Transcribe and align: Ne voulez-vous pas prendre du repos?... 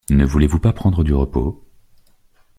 Ne 0.09 0.25
voulez-vous 0.25 0.57
pas 0.59 0.73
prendre 0.73 1.03
du 1.03 1.13
repos?... 1.13 1.63